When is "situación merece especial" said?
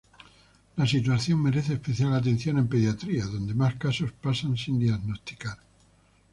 0.87-2.15